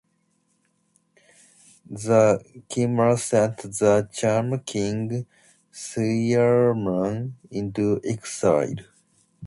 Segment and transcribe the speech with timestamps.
[1.87, 5.27] The Khmer sent the Cham king
[5.71, 8.77] Suryavarman into exile.